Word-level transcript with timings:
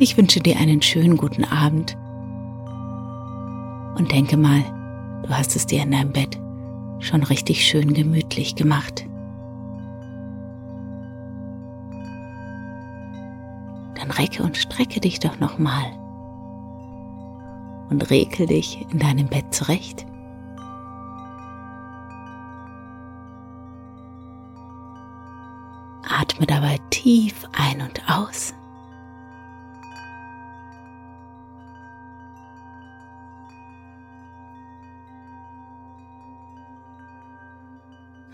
Ich 0.00 0.16
wünsche 0.16 0.40
dir 0.40 0.56
einen 0.56 0.82
schönen 0.82 1.16
guten 1.16 1.44
Abend 1.44 1.96
und 3.96 4.10
denke 4.10 4.36
mal, 4.36 4.60
du 5.22 5.28
hast 5.28 5.54
es 5.54 5.66
dir 5.66 5.84
in 5.84 5.92
deinem 5.92 6.10
Bett 6.10 6.36
schon 6.98 7.22
richtig 7.22 7.64
schön 7.64 7.94
gemütlich 7.94 8.56
gemacht. 8.56 9.06
Dann 13.94 14.10
recke 14.10 14.42
und 14.42 14.56
strecke 14.56 14.98
dich 14.98 15.20
doch 15.20 15.38
nochmal 15.38 15.84
und 17.88 18.10
rekel 18.10 18.48
dich 18.48 18.84
in 18.90 18.98
deinem 18.98 19.28
Bett 19.28 19.54
zurecht. 19.54 20.04
Atme 26.02 26.46
dabei 26.46 26.78
tief 26.90 27.46
ein 27.52 27.80
und 27.80 28.02
aus. 28.08 28.54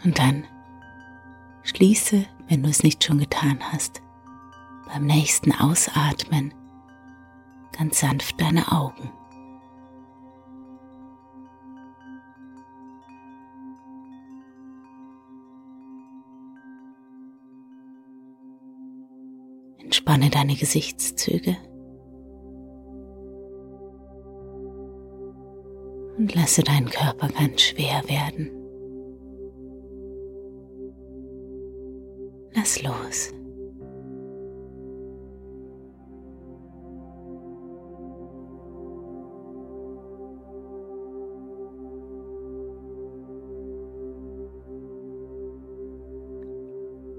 Und 0.05 0.19
dann 0.19 0.45
schließe, 1.63 2.25
wenn 2.49 2.63
du 2.63 2.69
es 2.69 2.83
nicht 2.83 3.05
schon 3.05 3.19
getan 3.19 3.59
hast, 3.73 4.03
beim 4.87 5.05
nächsten 5.05 5.53
Ausatmen 5.53 6.55
ganz 7.77 8.01
sanft 8.01 8.41
deine 8.41 8.73
Augen. 8.73 9.11
Entspanne 19.79 20.31
deine 20.31 20.55
Gesichtszüge 20.55 21.57
und 26.17 26.35
lasse 26.35 26.63
deinen 26.63 26.91
Körper 26.91 27.29
ganz 27.29 27.63
schwer 27.63 28.03
werden. 28.09 28.60
Los. 32.83 33.33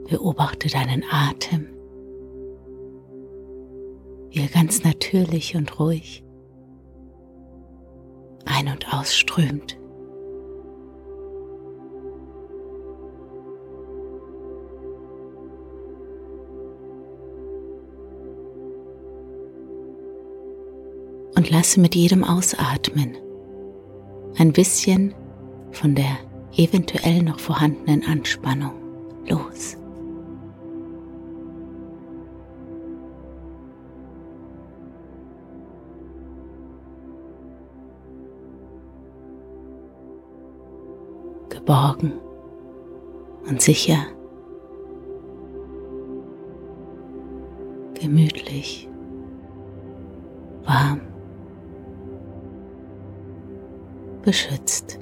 Beobachte 0.09 0.67
deinen 0.67 1.03
Atem, 1.09 1.67
wie 4.29 4.41
er 4.41 4.47
ganz 4.47 4.83
natürlich 4.83 5.55
und 5.55 5.79
ruhig 5.79 6.23
ein- 8.45 8.67
und 8.67 8.93
ausströmt. 8.93 9.80
Lasse 21.51 21.81
mit 21.81 21.95
jedem 21.95 22.23
Ausatmen 22.23 23.17
ein 24.37 24.53
bisschen 24.53 25.13
von 25.71 25.95
der 25.95 26.17
eventuell 26.55 27.21
noch 27.21 27.39
vorhandenen 27.39 28.05
Anspannung 28.05 28.71
los. 29.27 29.75
Geborgen 41.49 42.13
und 43.47 43.61
sicher, 43.61 44.05
gemütlich, 47.93 48.87
warm. 50.63 51.10
Beschützt. 54.21 54.99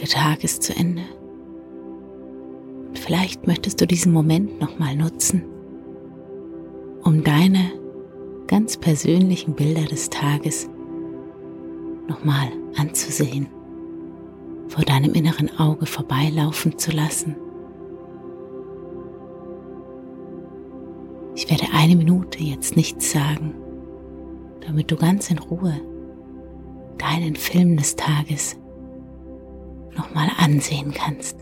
Der 0.00 0.08
Tag 0.08 0.42
ist 0.44 0.62
zu 0.62 0.74
Ende. 0.74 1.02
Und 2.88 2.98
vielleicht 2.98 3.46
möchtest 3.46 3.80
du 3.80 3.86
diesen 3.86 4.12
Moment 4.12 4.58
nochmal 4.60 4.96
nutzen, 4.96 5.44
um 7.02 7.22
deine 7.22 7.70
ganz 8.46 8.78
persönlichen 8.78 9.54
Bilder 9.54 9.84
des 9.84 10.08
Tages 10.08 10.68
nochmal 12.08 12.48
anzusehen, 12.76 13.48
vor 14.68 14.84
deinem 14.84 15.12
inneren 15.12 15.50
Auge 15.58 15.86
vorbeilaufen 15.86 16.78
zu 16.78 16.90
lassen. 16.92 17.36
Ich 21.42 21.48
werde 21.48 21.72
eine 21.72 21.96
Minute 21.96 22.44
jetzt 22.44 22.76
nichts 22.76 23.12
sagen, 23.12 23.54
damit 24.60 24.90
du 24.90 24.96
ganz 24.96 25.30
in 25.30 25.38
Ruhe 25.38 25.72
deinen 26.98 27.34
Film 27.34 27.78
des 27.78 27.96
Tages 27.96 28.58
nochmal 29.96 30.28
ansehen 30.36 30.92
kannst. 30.92 31.38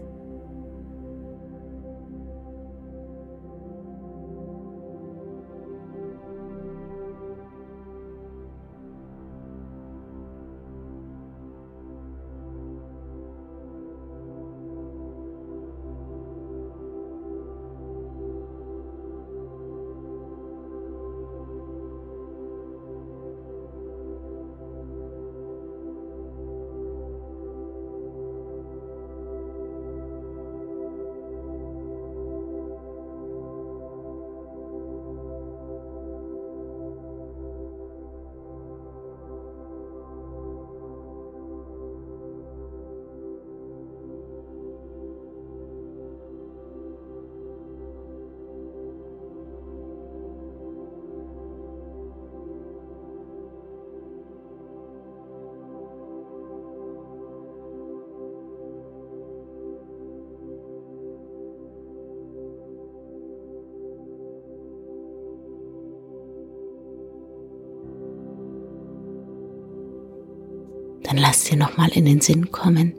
Dann 71.09 71.17
lass 71.17 71.45
dir 71.45 71.57
nochmal 71.57 71.89
in 71.95 72.05
den 72.05 72.21
Sinn 72.21 72.53
kommen, 72.53 72.93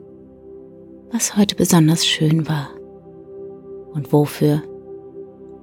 was 1.11 1.37
heute 1.37 1.53
besonders 1.55 2.07
schön 2.07 2.49
war 2.49 2.69
und 3.93 4.11
wofür 4.11 4.63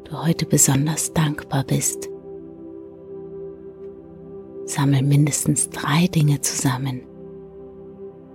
du 0.05 0.23
heute 0.25 0.47
besonders 0.47 1.13
dankbar 1.13 1.65
bist. 1.65 2.09
Sammel 4.65 5.03
mindestens 5.03 5.71
drei 5.71 6.07
Dinge 6.07 6.41
zusammen, 6.41 7.03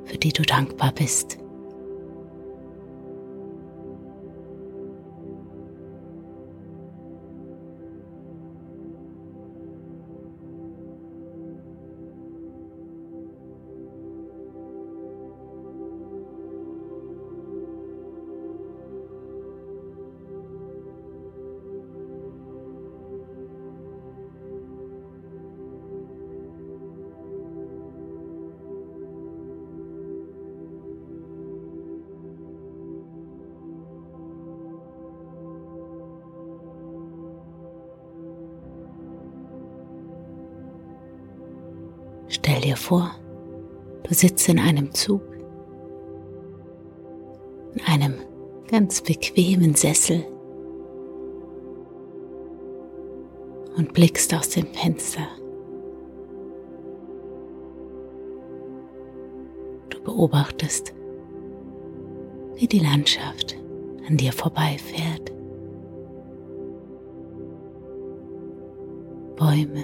für 0.04 0.18
die 0.18 0.34
du 0.34 0.42
dankbar 0.42 0.92
bist. 0.92 1.38
Stell 42.34 42.62
dir 42.62 42.78
vor, 42.78 43.12
du 44.04 44.14
sitzt 44.14 44.48
in 44.48 44.58
einem 44.58 44.94
Zug, 44.94 45.22
in 47.76 47.82
einem 47.86 48.14
ganz 48.70 49.02
bequemen 49.02 49.76
Sessel 49.76 50.26
und 53.76 53.92
blickst 53.92 54.34
aus 54.34 54.48
dem 54.48 54.66
Fenster. 54.68 55.28
Du 59.90 60.02
beobachtest, 60.02 60.94
wie 62.56 62.68
die 62.68 62.80
Landschaft 62.80 63.58
an 64.08 64.16
dir 64.16 64.32
vorbeifährt. 64.32 65.34
Bäume, 69.36 69.84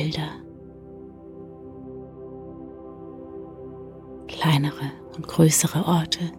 Felder, 0.00 0.30
kleinere 4.28 4.92
und 5.14 5.28
größere 5.28 5.84
Orte. 5.86 6.32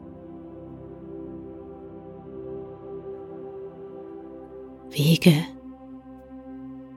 Wege 4.90 5.44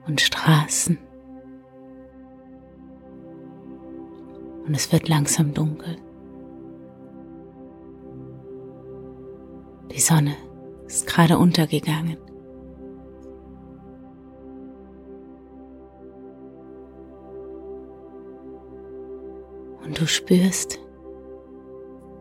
und 0.07 0.19
Straßen. 0.21 0.97
Und 4.65 4.73
es 4.73 4.91
wird 4.91 5.07
langsam 5.07 5.53
dunkel. 5.53 5.97
Die 9.91 9.99
Sonne 9.99 10.35
ist 10.87 11.05
gerade 11.05 11.37
untergegangen. 11.37 12.24
Du 19.99 20.07
spürst, 20.07 20.79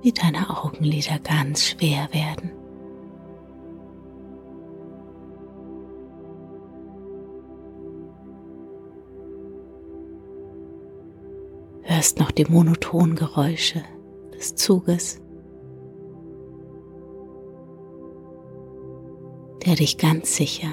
wie 0.02 0.12
deine 0.12 0.62
Augenlider 0.62 1.18
ganz 1.18 1.64
schwer 1.64 2.08
werden. 2.12 2.52
Hörst 11.82 12.18
noch 12.18 12.30
die 12.30 12.44
monotonen 12.44 13.16
Geräusche 13.16 13.82
des 14.34 14.54
Zuges, 14.54 15.20
der 19.64 19.74
dich 19.74 19.98
ganz 19.98 20.36
sicher, 20.36 20.68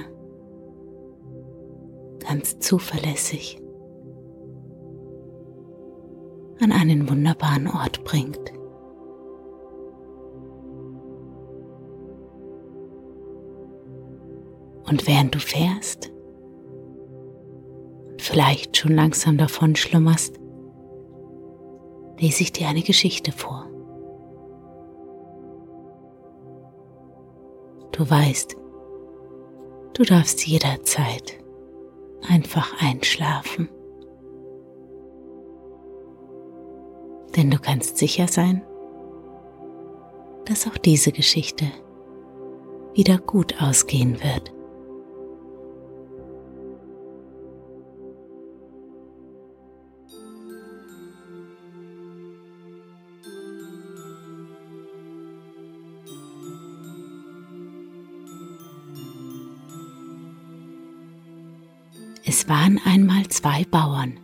ganz 2.19 2.59
zuverlässig 2.59 3.61
an 6.61 6.71
einen 6.71 7.09
wunderbaren 7.09 7.67
Ort 7.67 8.03
bringt. 8.03 8.39
Und 14.87 15.07
während 15.07 15.33
du 15.33 15.39
fährst 15.39 16.11
vielleicht 18.17 18.77
schon 18.77 18.93
langsam 18.93 19.37
davon 19.37 19.75
schlummerst, 19.75 20.35
lese 22.19 22.43
ich 22.43 22.51
dir 22.51 22.67
eine 22.67 22.81
Geschichte 22.81 23.31
vor. 23.31 23.67
Du 27.91 28.09
weißt, 28.09 28.55
du 29.93 30.03
darfst 30.03 30.45
jederzeit 30.45 31.39
einfach 32.27 32.81
einschlafen. 32.81 33.69
Denn 37.35 37.49
du 37.49 37.57
kannst 37.59 37.97
sicher 37.97 38.27
sein, 38.27 38.61
dass 40.45 40.67
auch 40.67 40.77
diese 40.77 41.11
Geschichte 41.11 41.65
wieder 42.93 43.17
gut 43.17 43.61
ausgehen 43.61 44.21
wird. 44.21 44.51
Es 62.23 62.47
waren 62.47 62.79
einmal 62.85 63.27
zwei 63.27 63.65
Bauern 63.65 64.19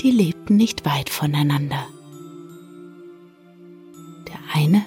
die 0.00 0.10
lebten 0.10 0.56
nicht 0.56 0.84
weit 0.84 1.10
voneinander. 1.10 1.86
Der 4.28 4.38
eine 4.54 4.84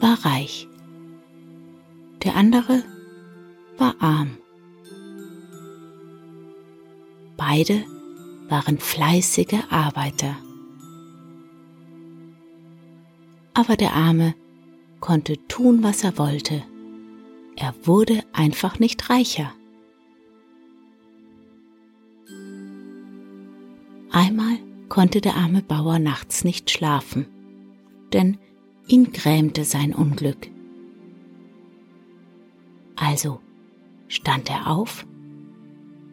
war 0.00 0.24
reich, 0.24 0.68
der 2.24 2.36
andere 2.36 2.82
war 3.78 3.96
arm. 4.00 4.38
Beide 7.36 7.84
waren 8.48 8.78
fleißige 8.78 9.64
Arbeiter. 9.70 10.36
Aber 13.54 13.76
der 13.76 13.94
Arme 13.94 14.34
konnte 15.00 15.36
tun, 15.48 15.82
was 15.82 16.04
er 16.04 16.16
wollte. 16.18 16.62
Er 17.56 17.74
wurde 17.84 18.22
einfach 18.32 18.78
nicht 18.78 19.10
reicher. 19.10 19.52
Konnte 24.92 25.22
der 25.22 25.36
arme 25.36 25.62
Bauer 25.62 25.98
nachts 25.98 26.44
nicht 26.44 26.70
schlafen, 26.70 27.24
denn 28.12 28.36
ihn 28.86 29.10
grämte 29.10 29.64
sein 29.64 29.94
Unglück. 29.94 30.50
Also 32.94 33.40
stand 34.08 34.50
er 34.50 34.70
auf 34.70 35.06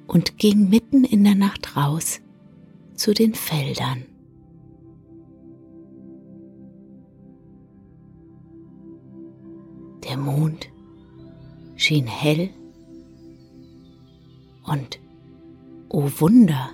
und 0.08 0.38
ging 0.38 0.70
mitten 0.70 1.04
in 1.04 1.26
der 1.26 1.36
Nacht 1.36 1.76
raus 1.76 2.22
zu 2.94 3.14
den 3.14 3.34
Feldern. 3.34 4.06
Der 10.06 10.16
Mond 10.16 10.70
schien 11.76 12.08
hell 12.08 12.50
und, 14.64 15.02
o 15.90 16.04
oh 16.04 16.12
Wunder, 16.22 16.70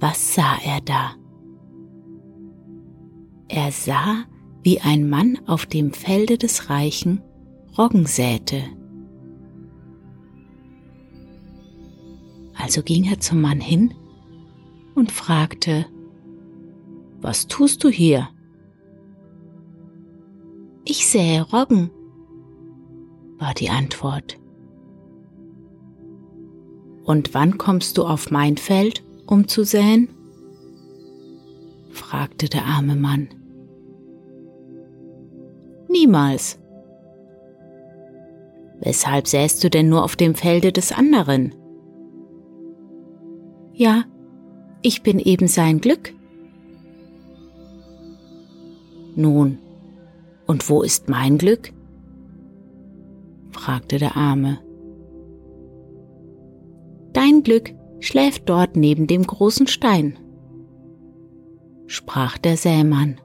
was 0.00 0.34
sah 0.34 0.58
er 0.64 0.80
da? 0.80 1.12
Er 3.48 3.72
sah, 3.72 4.24
wie 4.62 4.80
ein 4.80 5.08
Mann 5.08 5.38
auf 5.46 5.66
dem 5.66 5.92
Felde 5.92 6.36
des 6.36 6.68
Reichen 6.68 7.22
Roggen 7.76 8.06
säte. 8.06 8.64
Also 12.54 12.82
ging 12.82 13.04
er 13.04 13.20
zum 13.20 13.40
Mann 13.40 13.60
hin 13.60 13.94
und 14.94 15.12
fragte, 15.12 15.86
Was 17.20 17.46
tust 17.46 17.84
du 17.84 17.88
hier? 17.88 18.28
Ich 20.84 21.06
sähe 21.06 21.42
Roggen, 21.42 21.90
war 23.38 23.54
die 23.54 23.70
Antwort. 23.70 24.38
Und 27.04 27.32
wann 27.32 27.58
kommst 27.58 27.96
du 27.96 28.04
auf 28.04 28.30
mein 28.30 28.56
Feld? 28.56 29.07
Um 29.30 29.46
zu 29.46 29.64
säen? 29.64 30.08
fragte 31.90 32.48
der 32.48 32.64
arme 32.64 32.96
Mann. 32.96 33.28
Niemals. 35.88 36.58
Weshalb 38.80 39.26
säst 39.26 39.62
du 39.64 39.70
denn 39.70 39.88
nur 39.88 40.04
auf 40.04 40.16
dem 40.16 40.34
Felde 40.34 40.72
des 40.72 40.92
anderen? 40.92 41.54
Ja, 43.72 44.04
ich 44.82 45.02
bin 45.02 45.18
eben 45.18 45.48
sein 45.48 45.80
Glück. 45.80 46.14
Nun, 49.16 49.58
und 50.46 50.68
wo 50.70 50.82
ist 50.82 51.08
mein 51.08 51.38
Glück? 51.38 51.72
fragte 53.50 53.98
der 53.98 54.16
Arme. 54.16 54.60
Dein 57.12 57.42
Glück 57.42 57.74
schläft 58.00 58.48
dort 58.48 58.76
neben 58.76 59.06
dem 59.06 59.24
großen 59.24 59.66
Stein, 59.66 60.18
sprach 61.86 62.38
der 62.38 62.56
Sämann. 62.56 63.20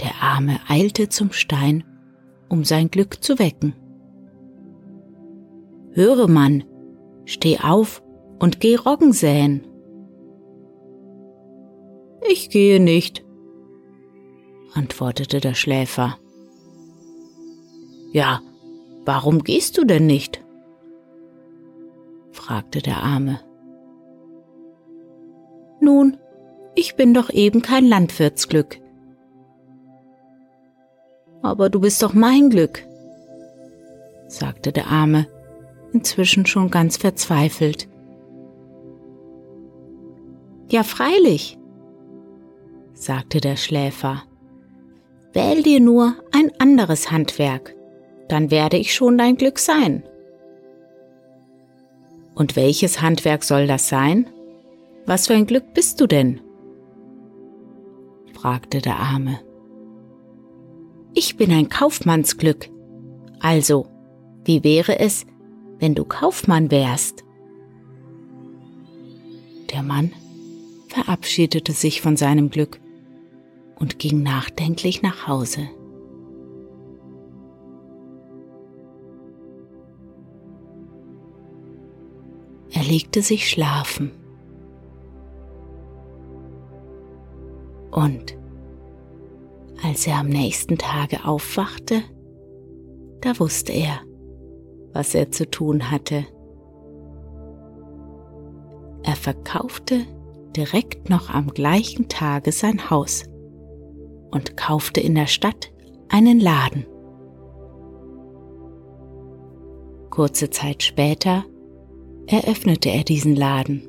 Der 0.00 0.22
Arme 0.22 0.58
eilte 0.68 1.08
zum 1.08 1.32
Stein, 1.32 1.84
um 2.48 2.64
sein 2.64 2.90
Glück 2.90 3.22
zu 3.22 3.38
wecken. 3.38 3.74
Höre, 5.92 6.28
Mann, 6.28 6.64
steh 7.24 7.58
auf 7.58 8.02
und 8.38 8.60
geh 8.60 8.76
Roggen 8.76 9.12
säen. 9.12 9.66
Ich 12.28 12.50
gehe 12.50 12.80
nicht, 12.80 13.24
antwortete 14.74 15.40
der 15.40 15.54
Schläfer. 15.54 16.18
Ja, 18.12 18.40
warum 19.04 19.42
gehst 19.42 19.78
du 19.78 19.84
denn 19.84 20.06
nicht? 20.06 20.45
Fragte 22.46 22.80
der 22.80 22.98
Arme. 22.98 23.40
Nun, 25.80 26.16
ich 26.76 26.94
bin 26.94 27.12
doch 27.12 27.28
eben 27.30 27.60
kein 27.60 27.84
Landwirtsglück. 27.84 28.80
Aber 31.42 31.70
du 31.70 31.80
bist 31.80 32.00
doch 32.04 32.14
mein 32.14 32.50
Glück, 32.50 32.86
sagte 34.28 34.70
der 34.70 34.86
Arme, 34.86 35.26
inzwischen 35.92 36.46
schon 36.46 36.70
ganz 36.70 36.96
verzweifelt. 36.96 37.88
Ja, 40.68 40.84
freilich, 40.84 41.58
sagte 42.94 43.40
der 43.40 43.56
Schläfer. 43.56 44.22
Wähl 45.32 45.64
dir 45.64 45.80
nur 45.80 46.14
ein 46.30 46.52
anderes 46.60 47.10
Handwerk, 47.10 47.74
dann 48.28 48.52
werde 48.52 48.76
ich 48.76 48.94
schon 48.94 49.18
dein 49.18 49.36
Glück 49.36 49.58
sein. 49.58 50.04
Und 52.36 52.54
welches 52.54 53.00
Handwerk 53.00 53.42
soll 53.42 53.66
das 53.66 53.88
sein? 53.88 54.28
Was 55.06 55.26
für 55.26 55.34
ein 55.34 55.46
Glück 55.46 55.72
bist 55.74 56.00
du 56.00 56.06
denn? 56.06 56.40
fragte 58.34 58.82
der 58.82 58.98
Arme. 58.98 59.40
Ich 61.14 61.38
bin 61.38 61.50
ein 61.50 61.70
Kaufmannsglück. 61.70 62.68
Also, 63.40 63.86
wie 64.44 64.62
wäre 64.62 64.98
es, 64.98 65.24
wenn 65.78 65.94
du 65.94 66.04
Kaufmann 66.04 66.70
wärst? 66.70 67.24
Der 69.72 69.82
Mann 69.82 70.12
verabschiedete 70.88 71.72
sich 71.72 72.02
von 72.02 72.18
seinem 72.18 72.50
Glück 72.50 72.80
und 73.76 73.98
ging 73.98 74.22
nachdenklich 74.22 75.00
nach 75.00 75.26
Hause. 75.26 75.70
Legte 82.86 83.22
sich 83.22 83.48
schlafen. 83.48 84.12
Und 87.90 88.36
als 89.82 90.06
er 90.06 90.18
am 90.18 90.28
nächsten 90.28 90.78
Tage 90.78 91.24
aufwachte, 91.24 92.02
da 93.20 93.38
wusste 93.38 93.72
er, 93.72 94.00
was 94.92 95.14
er 95.14 95.30
zu 95.30 95.50
tun 95.50 95.90
hatte. 95.90 96.26
Er 99.02 99.16
verkaufte 99.16 100.04
direkt 100.56 101.10
noch 101.10 101.30
am 101.30 101.48
gleichen 101.48 102.08
Tage 102.08 102.52
sein 102.52 102.90
Haus 102.90 103.24
und 104.30 104.56
kaufte 104.56 105.00
in 105.00 105.14
der 105.14 105.26
Stadt 105.26 105.72
einen 106.08 106.40
Laden. 106.40 106.86
Kurze 110.10 110.50
Zeit 110.50 110.82
später 110.82 111.44
eröffnete 112.26 112.90
er 112.90 113.04
diesen 113.04 113.36
Laden. 113.36 113.82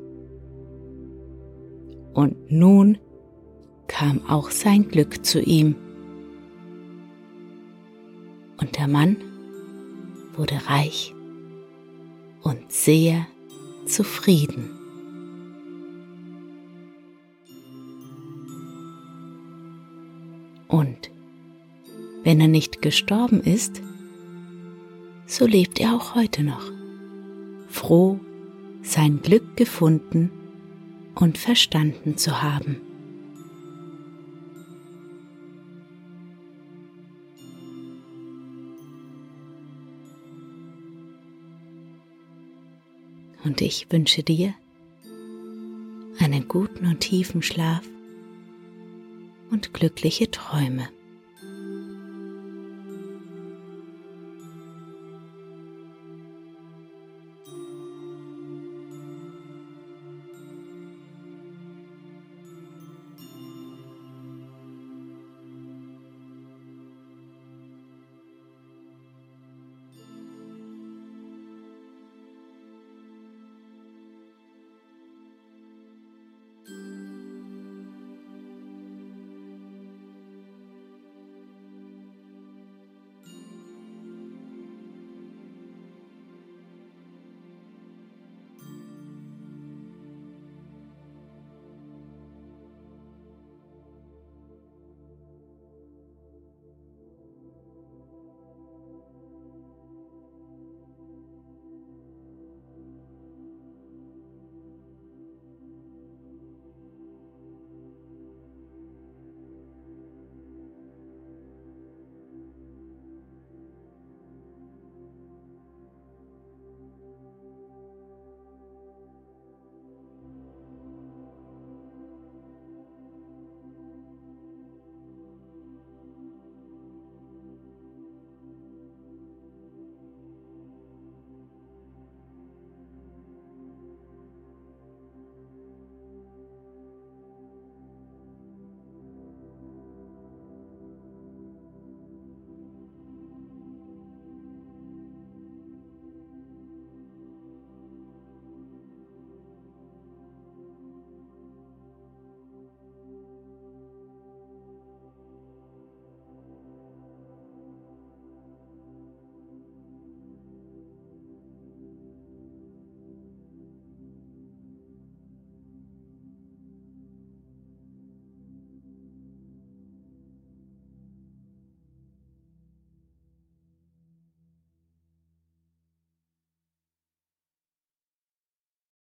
Und 2.13 2.51
nun 2.51 2.98
kam 3.88 4.27
auch 4.27 4.51
sein 4.51 4.88
Glück 4.88 5.25
zu 5.25 5.41
ihm. 5.41 5.75
Und 8.60 8.77
der 8.77 8.88
Mann 8.88 9.17
wurde 10.36 10.56
reich 10.67 11.13
und 12.41 12.72
sehr 12.72 13.27
zufrieden. 13.86 14.72
Und 20.67 21.12
wenn 22.24 22.41
er 22.41 22.48
nicht 22.48 22.82
gestorben 22.82 23.41
ist, 23.41 23.82
so 25.25 25.46
lebt 25.46 25.79
er 25.79 25.96
auch 25.96 26.15
heute 26.15 26.44
noch, 26.44 26.72
froh, 27.70 28.20
sein 28.88 29.22
Glück 29.22 29.58
gefunden 29.58 30.32
und 31.15 31.38
verstanden 31.38 32.17
zu 32.17 32.41
haben. 32.41 32.82
Und 43.44 43.62
ich 43.62 43.91
wünsche 43.91 44.24
dir 44.24 44.53
einen 46.20 46.48
guten 46.48 46.86
und 46.86 47.01
tiefen 47.01 47.41
Schlaf 47.41 47.84
und 49.51 49.74
glückliche 49.74 50.32
Träume. 50.32 50.89